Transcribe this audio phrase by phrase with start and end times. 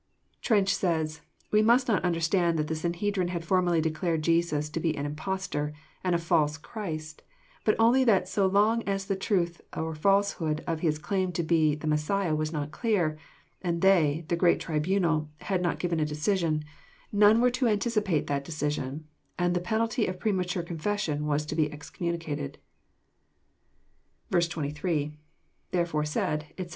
[0.41, 1.21] Trench says:
[1.51, 6.15] We must not understand that the Sanhedrim had formally declared Jesus to be an impostor and
[6.15, 7.21] a false Christ,
[7.63, 11.75] but only that so long as the truth or falsehood of His claim to be
[11.75, 13.15] the Messiah was not clear,
[13.61, 16.65] and they, the great tri bunal, had not given a decision,
[17.11, 19.05] none were to anticipate that decision,
[19.37, 22.57] and the penalty of premature confession was to be excommunicated."
[24.31, 25.11] 28.—
[25.71, 26.69] [Tftere/or« said, etc."